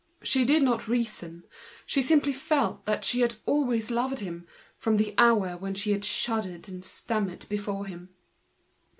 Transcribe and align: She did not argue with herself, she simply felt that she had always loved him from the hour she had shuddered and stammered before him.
She 0.23 0.45
did 0.45 0.63
not 0.63 0.79
argue 0.79 0.93
with 0.97 1.07
herself, 1.09 1.41
she 1.85 2.01
simply 2.01 2.33
felt 2.33 2.85
that 2.87 3.05
she 3.05 3.21
had 3.21 3.35
always 3.45 3.91
loved 3.91 4.17
him 4.17 4.47
from 4.75 4.97
the 4.97 5.13
hour 5.15 5.59
she 5.75 5.91
had 5.91 6.03
shuddered 6.03 6.67
and 6.67 6.83
stammered 6.83 7.45
before 7.49 7.85
him. 7.85 8.09